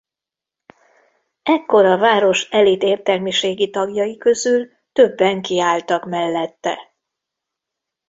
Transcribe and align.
Ekkor 1.43 1.85
a 1.85 1.97
város 1.97 2.49
elit 2.49 2.83
értelmiségi 2.83 3.69
tagjai 3.69 4.17
közül 4.17 4.69
többen 4.91 5.41
kiálltak 5.41 6.05
mellette. 6.05 6.77